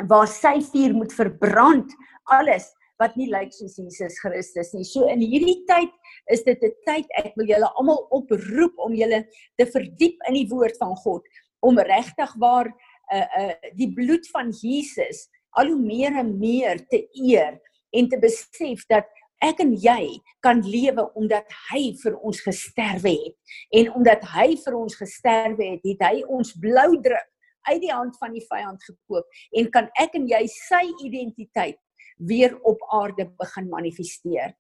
waar 0.09 0.27
sy 0.27 0.61
vuur 0.61 0.95
moet 0.95 1.13
verbrand 1.13 1.93
alles 2.25 2.73
wat 3.03 3.17
nie 3.19 3.29
lyk 3.31 3.53
soos 3.55 3.77
Jesus 3.79 4.19
Christus 4.23 4.73
nie. 4.75 4.85
So 4.87 5.09
in 5.11 5.23
hierdie 5.25 5.65
tyd 5.69 5.93
is 6.33 6.45
dit 6.47 6.63
'n 6.63 6.75
tyd 6.87 7.07
ek 7.19 7.35
wil 7.37 7.47
julle 7.47 7.71
almal 7.75 8.07
oproep 8.11 8.79
om 8.79 8.95
julle 8.95 9.25
te 9.59 9.67
verdiep 9.67 10.17
in 10.29 10.35
die 10.35 10.49
woord 10.49 10.77
van 10.79 10.95
God 10.97 11.23
om 11.61 11.79
regtig 11.79 12.35
waar 12.39 12.69
uh 13.13 13.29
uh 13.41 13.55
die 13.77 13.93
bloed 13.93 14.27
van 14.33 14.51
Jesus 14.51 15.29
al 15.59 15.67
hoe 15.73 15.81
meer 15.81 16.15
en 16.19 16.39
meer 16.39 16.81
te 16.89 17.07
eer 17.13 17.61
en 17.91 18.09
te 18.09 18.19
besef 18.19 18.87
dat 18.89 19.07
ek 19.45 19.61
en 19.61 19.75
jy 19.77 20.21
kan 20.45 20.63
lewe 20.65 21.05
omdat 21.19 21.47
hy 21.71 21.93
vir 22.01 22.17
ons 22.25 22.41
gesterwe 22.47 23.13
het 23.13 23.37
en 23.81 23.93
omdat 23.99 24.25
hy 24.35 24.55
vir 24.57 24.77
ons 24.79 24.97
gesterwe 24.97 25.75
het, 25.75 25.85
het 25.85 26.05
hy 26.07 26.23
ons 26.29 26.55
bloudruk 26.61 27.31
uit 27.69 27.81
die 27.81 27.93
hand 27.93 28.17
van 28.21 28.33
die 28.37 28.45
vyand 28.49 28.83
gekoop 28.85 29.41
en 29.59 29.71
kan 29.75 29.89
ek 30.01 30.17
en 30.19 30.29
jy 30.29 30.43
sy 30.53 30.85
identiteit 31.05 31.79
weer 32.17 32.57
op 32.63 32.83
aarde 32.93 33.27
begin 33.39 33.69
manifesteer. 33.69 34.55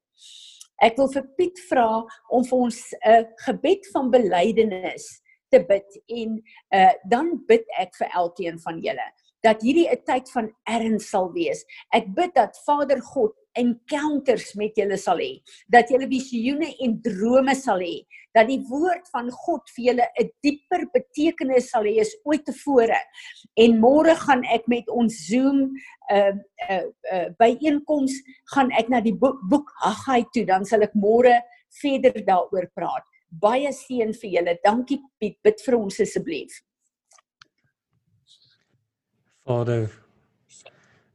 Ek 0.82 0.96
wil 0.98 1.08
vir 1.12 1.26
Piet 1.38 1.60
vra 1.68 2.04
om 2.28 2.44
vir 2.44 2.58
ons 2.58 2.78
'n 3.06 3.26
gebed 3.46 3.86
van 3.92 4.10
belydenis 4.10 5.06
te 5.50 5.60
bid 5.68 6.00
en 6.08 6.42
uh, 6.74 6.92
dan 7.10 7.44
bid 7.46 7.64
ek 7.78 7.94
vir 7.98 8.10
elkeen 8.10 8.58
van 8.58 8.80
julle 8.82 9.06
dat 9.44 9.62
hierdie 9.62 9.88
'n 9.92 10.04
tyd 10.08 10.30
van 10.32 10.50
erns 10.64 11.08
sal 11.10 11.32
wees. 11.32 11.64
Ek 11.92 12.06
bid 12.14 12.34
dat 12.34 12.56
Vader 12.66 13.00
God 13.00 13.34
encounters 13.54 14.54
met 14.58 14.76
julle 14.76 14.96
sal 14.98 15.20
hê, 15.22 15.42
dat 15.70 15.90
julle 15.92 16.08
visioene 16.10 16.72
en 16.82 16.96
drome 17.02 17.54
sal 17.54 17.78
hê, 17.78 18.02
dat 18.34 18.48
die 18.48 18.60
woord 18.66 19.06
van 19.14 19.30
God 19.30 19.70
vir 19.76 19.84
julle 19.88 20.06
'n 20.18 20.30
dieper 20.42 20.86
betekenis 20.92 21.70
sal 21.70 21.84
hê 21.84 22.00
as 22.00 22.16
ooit 22.24 22.44
tevore. 22.44 22.98
En 23.56 23.80
môre 23.80 24.14
gaan 24.26 24.44
ek 24.44 24.66
met 24.66 24.88
ons 24.88 25.12
Zoom 25.28 25.70
uh, 26.10 26.32
'n 26.32 26.40
uh, 26.70 26.84
uh, 27.12 27.28
byeenkoms 27.38 28.12
gaan 28.54 28.70
ek 28.72 28.88
na 28.88 29.00
die 29.00 29.14
boek, 29.14 29.38
boek 29.50 29.70
Haggai 29.80 30.24
toe, 30.32 30.44
dan 30.44 30.64
sal 30.64 30.82
ek 30.82 30.94
môre 30.94 31.42
verder 31.82 32.24
daaroor 32.26 32.66
praat. 32.74 33.04
Baie 33.30 33.72
seën 33.72 34.12
vir 34.14 34.30
julle. 34.30 34.58
Dankie 34.64 35.00
Piet, 35.18 35.38
bid 35.42 35.60
vir 35.60 35.78
ons 35.78 36.00
asseblief. 36.00 36.62
Vader, 39.44 39.90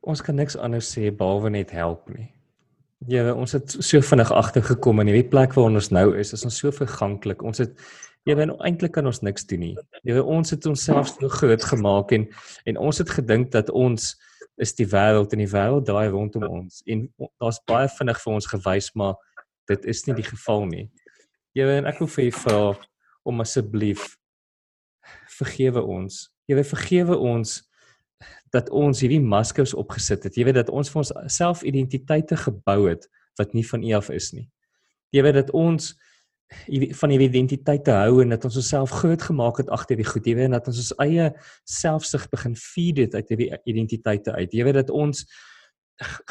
ons 0.05 0.21
kan 0.21 0.37
niks 0.37 0.57
anders 0.57 0.89
sê 0.93 1.09
behalwe 1.09 1.49
net 1.49 1.73
help 1.73 2.09
nie. 2.13 2.29
Here, 3.07 3.31
ons 3.33 3.55
het 3.55 3.73
so 3.73 4.01
vinnig 4.03 4.29
agtergekom 4.35 5.01
in 5.01 5.09
hierdie 5.09 5.29
plek 5.31 5.55
waar 5.55 5.71
ons 5.71 5.89
nou 5.95 6.11
is. 6.19 6.33
Is 6.35 6.43
ons 6.45 6.59
so 6.61 6.71
verganklik. 6.75 7.41
Ons 7.41 7.63
het 7.63 7.73
Here, 8.27 8.45
eintlik 8.61 8.91
kan 8.93 9.07
ons 9.07 9.21
niks 9.23 9.45
doen 9.47 9.61
nie. 9.63 9.75
Here, 10.03 10.21
ons 10.21 10.51
het 10.51 10.65
onsself 10.69 11.07
so 11.13 11.29
groot 11.31 11.63
gemaak 11.65 12.11
en 12.13 12.27
en 12.69 12.77
ons 12.77 12.99
het 13.01 13.09
gedink 13.15 13.49
dat 13.55 13.71
ons 13.71 14.11
is 14.59 14.75
die 14.75 14.85
wêreld 14.91 15.33
en 15.33 15.41
die 15.41 15.49
wêreld 15.49 15.87
draai 15.87 16.11
rondom 16.11 16.43
ons. 16.45 16.83
En 16.85 17.07
daar's 17.39 17.61
baie 17.65 17.87
vinnig 17.95 18.19
vir 18.21 18.33
ons 18.35 18.49
gewys, 18.51 18.91
maar 18.93 19.15
dit 19.71 19.87
is 19.89 20.03
nie 20.05 20.17
die 20.19 20.27
geval 20.27 20.67
nie. 20.67 20.85
Here, 21.57 21.79
en 21.79 21.87
ek 21.89 22.03
wil 22.03 22.11
vir 22.11 22.27
u 22.27 22.31
vra 22.43 22.61
om 23.25 23.41
asseblief 23.41 24.11
vergewe 25.39 25.81
ons. 25.81 26.27
Here, 26.45 26.67
vergewe 26.67 27.17
ons 27.17 27.61
dat 28.53 28.69
ons 28.69 29.01
hierdie 29.03 29.21
maskers 29.21 29.73
opgesit 29.77 30.25
het. 30.27 30.37
Jy 30.37 30.47
weet 30.49 30.59
dat 30.61 30.69
ons 30.73 30.89
vir 30.91 31.01
ons 31.03 31.11
selfidentiteite 31.31 32.37
gebou 32.37 32.81
het 32.89 33.07
wat 33.39 33.53
nie 33.55 33.65
van 33.65 33.83
U 33.83 33.93
af 33.99 34.09
is 34.13 34.31
nie. 34.35 34.49
Jy 35.15 35.23
weet 35.25 35.37
dat 35.39 35.51
ons 35.55 35.93
van 36.97 37.11
hierdie 37.13 37.29
identiteite 37.29 37.93
hou 37.93 38.23
en 38.23 38.33
dat 38.33 38.45
ons 38.47 38.57
onsself 38.57 38.93
groot 39.01 39.21
gemaak 39.21 39.61
het 39.61 39.69
agter 39.69 39.99
die 39.99 40.07
goed. 40.07 40.25
Jy 40.25 40.35
weet 40.39 40.55
dat 40.55 40.67
ons 40.71 40.81
ons 40.81 40.95
eie 41.05 41.29
selfsug 41.69 42.25
begin 42.33 42.57
feed 42.57 43.03
het 43.05 43.15
uit 43.15 43.35
hierdie 43.35 43.51
identiteite 43.69 44.33
uit. 44.33 44.53
Jy 44.53 44.65
weet 44.65 44.79
dat 44.81 44.89
ons 44.89 45.25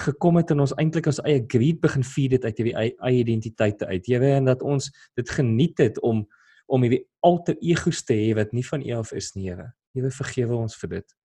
gekom 0.02 0.40
het 0.40 0.50
en 0.50 0.64
ons 0.64 0.74
eintlik 0.80 1.06
ons 1.10 1.20
eie 1.28 1.44
greed 1.46 1.80
begin 1.84 2.04
feed 2.06 2.34
het 2.38 2.48
uit 2.48 2.60
hierdie 2.62 2.74
eie 2.80 3.20
identiteite 3.22 3.86
uit. 3.86 4.10
Jy 4.10 4.20
weet 4.24 4.48
dat 4.48 4.64
ons 4.66 4.90
dit 5.18 5.38
geniet 5.38 5.86
het 5.86 6.02
om 6.02 6.26
om 6.68 6.82
hierdie 6.84 7.06
alter 7.24 7.56
egos 7.64 8.02
te 8.04 8.12
hê 8.12 8.34
wat 8.36 8.50
nie 8.52 8.64
van 8.66 8.82
U 8.84 8.98
af 8.98 9.14
is 9.16 9.30
nie, 9.32 9.46
Here. 9.48 9.70
Jy 9.96 10.10
vergewe 10.12 10.58
ons 10.58 10.74
vir 10.76 10.98
dit. 10.98 11.17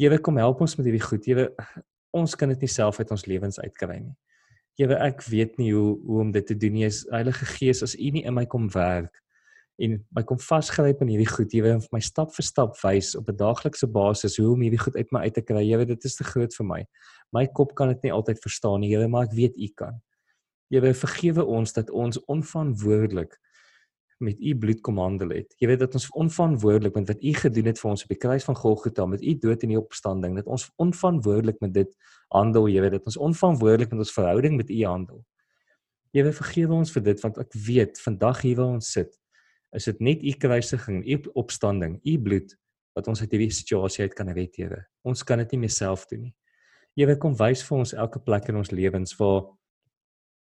Here 0.00 0.18
kom 0.18 0.38
help 0.42 0.60
ons 0.64 0.74
met 0.76 0.88
hierdie 0.88 1.04
goed. 1.04 1.26
Here 1.26 1.50
ons 2.14 2.34
kan 2.38 2.50
dit 2.50 2.64
nie 2.64 2.70
self 2.70 2.98
uit 2.98 3.10
ons 3.14 3.26
lewens 3.30 3.60
uitkry 3.62 3.98
nie. 4.00 4.14
Here 4.78 4.96
ek 5.02 5.22
weet 5.30 5.58
nie 5.58 5.70
hoe 5.74 5.94
hoe 6.02 6.22
om 6.24 6.32
dit 6.34 6.46
te 6.46 6.56
doen 6.58 6.74
nie. 6.74 6.88
Heilige 7.12 7.46
Gees, 7.54 7.82
as 7.86 7.94
U 7.94 8.10
nie 8.14 8.24
in 8.26 8.34
my 8.34 8.46
kom 8.50 8.66
werk 8.74 9.20
en 9.82 9.96
my 10.14 10.22
kom 10.22 10.38
vasgryp 10.38 11.00
in 11.02 11.08
hierdie 11.10 11.26
goed, 11.26 11.50
Here, 11.50 11.72
en 11.74 11.80
vir 11.82 11.96
my 11.96 12.00
stap 12.02 12.30
vir 12.34 12.46
stap 12.46 12.76
wys 12.78 13.14
op 13.18 13.28
'n 13.28 13.36
daaglikse 13.36 13.88
basis 13.90 14.36
hoe 14.38 14.52
om 14.52 14.60
hierdie 14.62 14.78
goed 14.78 14.94
uit 14.94 15.10
my 15.10 15.20
uit 15.26 15.34
te 15.34 15.42
kry. 15.42 15.64
Here, 15.66 15.84
dit 15.84 16.04
is 16.04 16.14
te 16.14 16.24
groot 16.24 16.54
vir 16.54 16.66
my. 16.66 16.86
My 17.32 17.46
kop 17.46 17.74
kan 17.74 17.88
dit 17.88 18.02
nie 18.04 18.12
altyd 18.12 18.38
verstaan 18.38 18.80
nie, 18.80 18.94
Here, 18.94 19.08
maar 19.08 19.24
ek 19.24 19.34
weet 19.34 19.56
U 19.56 19.68
kan. 19.74 20.00
Here, 20.70 20.94
vergewe 20.94 21.44
ons 21.44 21.72
dat 21.72 21.90
ons 21.90 22.18
onverantwoordelik 22.26 23.34
met 24.18 24.40
u 24.40 24.54
bloed 24.58 24.80
kom 24.80 24.98
handel 24.98 25.32
het. 25.34 25.54
Jy 25.58 25.68
weet 25.68 25.82
dat 25.82 25.94
ons 25.98 26.06
onverantwoordelik 26.10 26.94
met 26.94 27.08
wat 27.10 27.22
u 27.22 27.32
gedoen 27.34 27.70
het 27.70 27.80
vir 27.80 27.90
ons 27.90 28.04
op 28.06 28.12
die 28.12 28.18
kruis 28.18 28.46
van 28.46 28.56
Golgotha 28.56 29.06
met 29.06 29.22
u 29.22 29.34
dood 29.38 29.62
en 29.62 29.70
u 29.70 29.76
opstanding, 29.76 30.36
dat 30.38 30.46
ons 30.46 30.68
onverantwoordelik 30.76 31.60
met 31.60 31.74
dit 31.74 31.90
handel, 32.28 32.68
jy 32.68 32.84
weet 32.84 32.96
dat 32.98 33.08
ons 33.10 33.16
onverantwoordelik 33.16 33.90
met 33.90 34.04
ons 34.06 34.12
verhouding 34.12 34.56
met 34.56 34.70
u 34.70 34.84
handel. 34.84 35.24
Jy 36.14 36.22
weet 36.28 36.38
vergewe 36.38 36.78
ons 36.78 36.92
vir 36.94 37.06
dit 37.10 37.24
want 37.26 37.38
ek 37.42 37.58
weet 37.66 38.00
vandag 38.00 38.44
hier 38.46 38.60
waar 38.60 38.76
ons 38.78 38.92
sit, 38.96 39.18
is 39.74 39.88
dit 39.90 40.00
net 40.00 40.22
u 40.22 40.36
kruisiging, 40.38 41.02
u 41.02 41.18
opstanding, 41.34 41.98
u 42.04 42.18
bloed 42.22 42.54
wat 42.94 43.08
ons 43.10 43.20
uit 43.24 43.32
hierdie 43.34 43.50
situasie 43.50 44.06
uit 44.06 44.14
kan 44.14 44.30
red, 44.30 44.54
Here. 44.54 44.84
Ons 45.02 45.24
kan 45.26 45.40
dit 45.42 45.56
nie 45.56 45.64
meer 45.66 45.74
self 45.74 46.06
doen 46.06 46.28
nie. 46.28 46.34
Jy 46.94 47.08
weet 47.10 47.18
kom 47.18 47.34
wys 47.34 47.64
vir 47.66 47.80
ons 47.80 47.92
elke 47.98 48.20
plek 48.22 48.46
in 48.52 48.60
ons 48.60 48.70
lewens 48.70 49.16
waar 49.18 49.48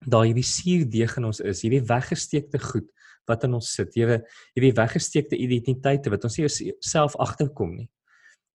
daar 0.03 0.25
hierdie 0.27 0.43
suurdeeg 0.43 1.15
in 1.17 1.29
ons 1.29 1.39
is, 1.39 1.61
hierdie 1.63 1.83
weggesteekte 1.87 2.59
goed 2.59 2.89
wat 3.27 3.43
in 3.43 3.53
ons 3.57 3.73
sit. 3.75 3.93
Here, 3.95 4.21
hierdie 4.55 4.73
weggesteekte 4.77 5.37
identiteite 5.37 6.11
wat 6.13 6.23
ons 6.27 6.37
nie 6.37 6.73
self 6.81 7.15
agterkom 7.21 7.75
nie. 7.75 7.89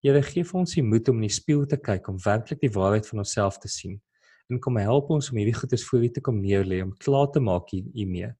Here, 0.04 0.20
gee 0.22 0.44
vir 0.44 0.60
ons 0.60 0.74
die 0.76 0.84
moed 0.84 1.08
om 1.08 1.22
in 1.22 1.28
die 1.28 1.34
spieël 1.34 1.64
te 1.66 1.78
kyk 1.80 2.08
om 2.12 2.18
werklik 2.24 2.60
die 2.60 2.72
waarheid 2.72 3.06
van 3.08 3.24
onsself 3.24 3.58
te 3.58 3.68
sien. 3.72 4.00
En 4.52 4.60
kom 4.60 4.76
help 4.76 5.10
ons 5.14 5.30
om 5.32 5.38
hierdie 5.40 5.56
goedes 5.56 5.84
voor 5.88 6.04
U 6.04 6.08
te 6.12 6.20
kom 6.24 6.40
neerlê 6.42 6.82
om 6.84 6.92
klaar 7.00 7.30
te 7.32 7.40
maak 7.40 7.72
hiermee. 7.72 8.34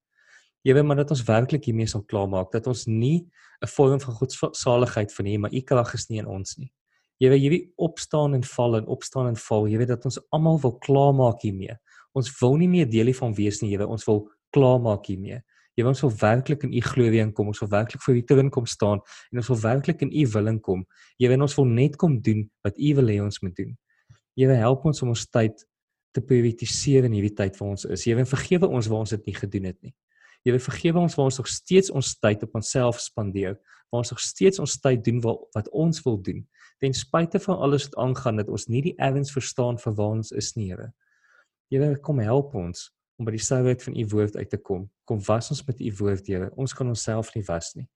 Here, 0.65 0.81
maar 0.83 0.97
dat 1.01 1.11
ons 1.13 1.23
werklik 1.25 1.65
hiermee 1.69 1.89
sal 1.89 2.03
klaar 2.09 2.29
maak 2.29 2.51
dat 2.53 2.67
ons 2.67 2.85
nie 2.87 3.25
'n 3.61 3.67
vorm 3.67 3.99
van 3.99 4.13
godsaligheid 4.13 5.13
van 5.13 5.25
U, 5.25 5.37
maar 5.37 5.53
U 5.53 5.61
krag 5.61 5.93
is 5.93 6.09
nie 6.09 6.19
in 6.19 6.27
ons 6.27 6.57
nie. 6.57 6.71
Here, 7.19 7.35
hierdie 7.35 7.71
opstaan 7.77 8.33
en 8.33 8.43
val 8.43 8.75
en 8.77 8.87
opstaan 8.87 9.27
en 9.27 9.35
val, 9.35 9.63
weet 9.63 9.87
dat 9.87 10.05
ons 10.05 10.19
almal 10.31 10.59
wil 10.59 10.77
klaar 10.77 11.13
maak 11.13 11.41
hiermee. 11.41 11.77
Ons 12.13 12.31
wil 12.39 12.57
nie 12.57 12.67
meer 12.67 12.89
deel 12.89 13.05
hiervan 13.05 13.33
wees 13.35 13.61
nie, 13.61 13.71
Here. 13.71 13.87
Ons 13.87 14.05
wil 14.05 14.29
klaar 14.51 14.79
maak 14.79 15.05
hiermee. 15.05 15.41
Jy 15.75 15.83
ons 15.83 16.01
wil 16.05 16.11
werklik 16.21 16.63
in 16.63 16.73
u 16.73 16.81
glorie 16.81 17.19
inkom. 17.19 17.49
Ons 17.51 17.59
wil 17.59 17.69
werklik 17.73 18.03
vir 18.05 18.15
u 18.15 18.21
troon 18.29 18.49
kom 18.53 18.67
staan 18.69 19.01
en 19.31 19.41
ons 19.41 19.49
wil 19.51 19.59
werklik 19.59 20.05
in 20.05 20.11
u 20.11 20.23
wil 20.31 20.47
inkom. 20.53 20.85
Jy 21.19 21.31
wil 21.33 21.43
ons 21.43 21.55
wil 21.59 21.67
net 21.67 21.97
kom 21.99 22.15
doen 22.23 22.45
wat 22.63 22.79
u 22.79 22.93
wil 22.99 23.11
hê 23.11 23.17
ons 23.23 23.41
moet 23.43 23.55
doen. 23.57 23.75
Jy 24.39 24.47
wil 24.51 24.61
help 24.63 24.87
ons 24.87 25.03
om 25.03 25.11
ons 25.11 25.27
tyd 25.27 25.65
te 26.15 26.23
prioritiseer 26.23 27.07
in 27.09 27.15
hierdie 27.17 27.35
tyd 27.35 27.59
waar 27.59 27.73
ons 27.75 27.83
is. 27.91 28.07
Jy 28.07 28.15
wil 28.15 28.27
vergewe 28.29 28.71
ons 28.71 28.87
waar 28.91 29.03
ons 29.03 29.15
dit 29.17 29.27
nie 29.27 29.35
gedoen 29.35 29.69
het 29.71 29.79
nie. 29.83 29.93
Jy 30.47 30.55
wil 30.55 30.63
vergewe 30.63 31.01
ons 31.01 31.15
waar 31.17 31.27
ons 31.31 31.39
nog 31.41 31.51
steeds 31.51 31.91
ons 31.91 32.11
tyd 32.23 32.43
op 32.47 32.55
onsself 32.55 33.01
spandeer. 33.03 33.57
Waar 33.91 34.03
ons 34.05 34.13
nog 34.13 34.21
steeds 34.23 34.61
ons 34.63 34.79
tyd 34.79 35.03
doen 35.03 35.19
wat 35.25 35.43
wat 35.57 35.71
ons 35.75 35.99
wil 36.07 36.21
doen. 36.23 36.45
Ten 36.79 36.95
spyte 36.95 37.39
van 37.43 37.59
alles 37.67 37.89
wat 37.89 37.99
aangaan 38.03 38.39
dat 38.39 38.51
ons 38.51 38.69
nie 38.71 38.83
die 38.85 38.95
erns 39.01 39.33
verstaan 39.35 39.79
vir 39.81 39.95
waar 39.99 40.19
ons 40.19 40.31
is 40.31 40.53
nie, 40.55 40.69
Here. 40.71 40.93
Jy 41.73 41.81
wil 41.81 41.95
kom 41.99 42.19
help 42.23 42.55
ons 42.55 42.91
om 43.15 43.27
by 43.27 43.35
die 43.35 43.43
souheid 43.43 43.83
van 43.83 43.95
u 43.95 44.05
woord 44.11 44.35
uit 44.35 44.49
te 44.49 44.57
kom. 44.57 44.85
Kom 45.07 45.21
was 45.27 45.49
ons 45.53 45.63
met 45.67 45.79
u 45.79 45.91
woord, 45.99 46.27
Here. 46.27 46.51
Ons 46.55 46.73
kan 46.73 46.87
onsself 46.87 47.33
nie 47.35 47.43
was 47.47 47.73
nie. 47.75 47.87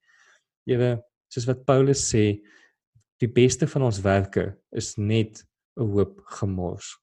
Here, 0.66 1.00
soos 1.28 1.46
wat 1.48 1.64
Paulus 1.68 2.02
sê, 2.08 2.40
die 3.20 3.28
beste 3.28 3.68
van 3.68 3.84
ons 3.84 4.00
werke 4.00 4.56
is 4.72 4.96
net 4.96 5.44
'n 5.76 5.86
hoop 5.92 6.20
gemors. 6.40 6.96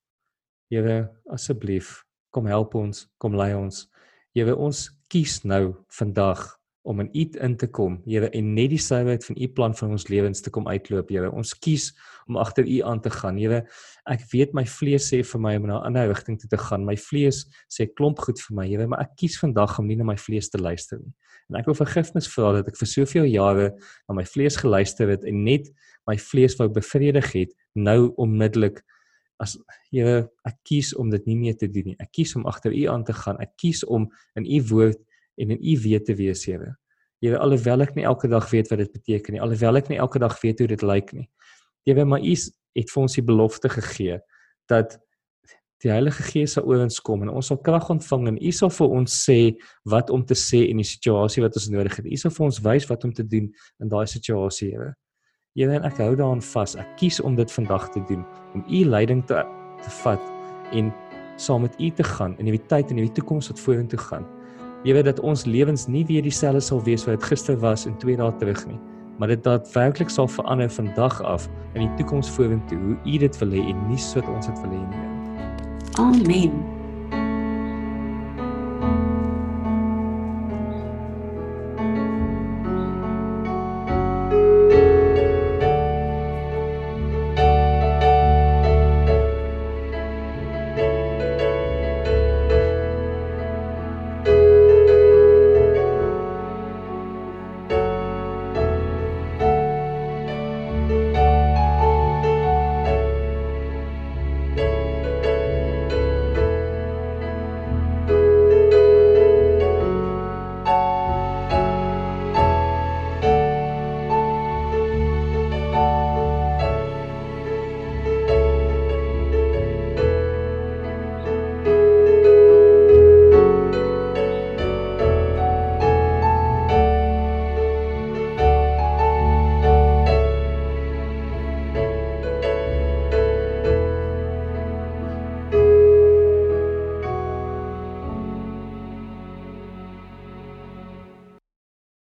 Here, 0.69 1.09
asseblief, 1.29 2.03
kom 2.31 2.45
help 2.45 2.75
ons, 2.75 3.07
kom 3.17 3.35
lei 3.35 3.53
ons. 3.53 3.87
Here, 4.33 4.55
ons 4.55 4.89
kies 5.09 5.43
nou 5.43 5.85
vandag 5.89 6.56
om 6.87 7.01
in 7.03 7.09
U 7.11 7.23
in 7.43 7.55
te 7.59 7.67
kom, 7.67 7.99
Here, 8.07 8.29
en 8.31 8.53
net 8.55 8.71
die 8.71 8.79
suiwerheid 8.79 9.25
van 9.27 9.37
U 9.37 9.47
plan 9.51 9.75
vir 9.75 9.89
ons 9.91 10.07
lewens 10.07 10.41
te 10.43 10.51
kom 10.53 10.69
uitloop, 10.71 11.11
Here. 11.11 11.31
Ons 11.35 11.51
kies 11.59 11.89
om 12.27 12.39
agter 12.39 12.67
U 12.67 12.77
aan 12.87 13.01
te 13.03 13.11
gaan, 13.11 13.39
Here. 13.39 13.65
Ek 14.07 14.23
weet 14.31 14.55
my 14.55 14.63
vlees 14.71 15.09
sê 15.11 15.19
vir 15.27 15.43
my 15.43 15.55
om 15.59 15.67
na 15.67 15.79
'n 15.79 15.85
ander 15.91 16.07
rigting 16.07 16.39
toe 16.39 16.49
te 16.49 16.57
gaan. 16.57 16.85
My 16.85 16.95
vlees 16.95 17.45
sê 17.67 17.87
klomp 17.87 18.19
goed 18.19 18.39
vir 18.39 18.55
my, 18.55 18.67
Here, 18.67 18.87
maar 18.87 19.01
ek 19.01 19.17
kies 19.17 19.37
vandag 19.39 19.79
om 19.79 19.87
nie 19.87 19.97
na 19.97 20.03
my 20.03 20.15
vlees 20.15 20.49
te 20.49 20.57
luister 20.57 20.99
nie. 20.99 21.13
En 21.49 21.59
ek 21.59 21.65
wil 21.65 21.75
vergifnis 21.75 22.27
vra 22.27 22.53
dat 22.53 22.67
ek 22.67 22.77
vir 22.77 22.87
soveel 22.87 23.25
jare 23.25 23.71
na 24.07 24.15
my 24.15 24.23
vlees 24.23 24.55
geluister 24.55 25.09
het 25.09 25.23
en 25.23 25.43
net 25.43 25.67
my 26.07 26.17
vlees 26.17 26.55
wou 26.59 26.67
bevredig 26.69 27.31
het, 27.33 27.51
nou 27.75 28.13
onmiddellik 28.17 28.81
as 29.39 29.57
Here, 29.91 30.29
ek 30.47 30.55
kies 30.67 30.93
om 30.95 31.09
dit 31.09 31.27
nie 31.27 31.35
meer 31.35 31.55
te 31.55 31.67
doen 31.67 31.91
nie. 31.91 31.97
Ek 31.99 32.11
kies 32.11 32.35
om 32.35 32.47
agter 32.49 32.73
U 32.73 32.87
aan 32.91 33.03
te 33.07 33.13
gaan. 33.13 33.37
Ek 33.39 33.53
kies 33.55 33.83
om 33.85 34.09
in 34.35 34.45
U 34.45 34.61
woord 34.71 34.99
en 35.37 35.53
in 35.55 35.61
u 35.61 35.79
weet 35.83 36.05
te 36.05 36.15
wees, 36.17 36.45
Here. 36.45 36.75
Here, 37.21 37.39
alhoewel 37.41 37.81
ek 37.85 37.95
nie 37.97 38.05
elke 38.05 38.29
dag 38.29 38.45
weet 38.51 38.69
wat 38.69 38.83
dit 38.83 38.93
beteken 38.93 39.33
nie, 39.33 39.41
alhoewel 39.41 39.79
ek 39.79 39.89
nie 39.89 39.97
elke 39.97 40.21
dag 40.21 40.35
weet 40.41 40.61
hoe 40.61 40.69
dit 40.69 40.85
lyk 40.85 41.13
nie. 41.17 41.27
Here, 41.87 42.05
maar 42.05 42.21
u 42.21 42.35
het 42.77 42.93
vir 42.93 43.01
ons 43.01 43.17
die 43.17 43.25
belofte 43.25 43.71
gegee 43.73 44.19
dat 44.69 44.99
die 45.81 45.89
Heilige 45.93 46.23
Gees 46.25 46.55
sal 46.57 46.65
oor 46.69 46.81
ons 46.83 46.99
kom 47.05 47.23
en 47.25 47.29
ons 47.29 47.49
sal 47.49 47.59
krag 47.61 47.89
ontvang 47.93 48.31
en 48.33 48.37
u 48.41 48.51
sal 48.53 48.69
vir 48.73 48.93
ons 48.99 49.17
sê 49.23 49.39
wat 49.89 50.09
om 50.13 50.23
te 50.25 50.37
sê 50.37 50.63
in 50.69 50.81
die 50.81 50.85
situasie 50.85 51.43
wat 51.45 51.57
ons 51.57 51.69
nodig 51.73 51.99
het. 51.99 52.05
U 52.05 52.17
sal 52.17 52.33
vir 52.33 52.47
ons 52.49 52.61
wys 52.65 52.87
wat 52.89 53.05
om 53.05 53.13
te 53.13 53.25
doen 53.25 53.49
in 53.81 53.93
daai 53.93 54.05
situasie, 54.09 54.73
Here. 54.73 54.93
Here, 55.57 55.73
en 55.73 55.85
ek 55.89 56.01
hou 56.03 56.13
daaraan 56.13 56.43
vas. 56.53 56.75
Ek 56.77 56.97
kies 57.01 57.21
om 57.21 57.37
dit 57.37 57.53
vandag 57.53 57.89
te 57.93 58.03
doen, 58.09 58.25
om 58.53 58.65
u 58.65 58.83
leiding 58.85 59.23
te 59.29 59.41
te 59.83 59.93
vat 60.01 60.21
en 60.73 60.91
saam 61.37 61.61
met 61.61 61.75
U 61.77 61.89
te 61.89 62.03
gaan 62.03 62.37
in 62.37 62.49
die 62.49 62.65
tyd 62.69 62.91
en 62.91 62.97
in 62.97 63.05
die 63.05 63.13
toekoms 63.13 63.51
wat 63.51 63.59
vorentoe 63.61 63.99
gaan. 63.99 64.25
Here 64.83 65.03
dat 65.03 65.19
ons 65.19 65.45
lewens 65.45 65.87
nie 65.87 66.05
weer 66.05 66.21
dieselfde 66.21 66.61
sal 66.61 66.83
wees 66.83 67.05
wat 67.07 67.19
dit 67.19 67.29
gister 67.31 67.57
was 67.59 67.85
en 67.89 67.97
2 67.97 68.17
dae 68.19 68.31
terug 68.39 68.63
nie, 68.69 68.79
maar 69.17 69.33
dit 69.33 69.43
daadwerklik 69.43 70.09
sal 70.13 70.27
verander 70.27 70.69
van 70.69 70.93
dag 70.95 71.21
af 71.21 71.49
in 71.73 71.85
die 71.87 71.93
toekoms 71.97 72.29
vorentoe 72.29 72.79
hoe 72.79 72.97
U 73.05 73.17
dit 73.25 73.43
wil 73.43 73.57
hê 73.57 73.67
en 73.73 73.85
nie 73.89 74.01
soos 74.01 74.33
ons 74.37 74.49
dit 74.49 74.65
wil 74.65 74.73
hê 74.77 74.81
nie. 74.85 75.05
Amen. 75.97 76.76